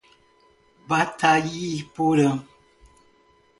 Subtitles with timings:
[0.89, 2.27] Batayporã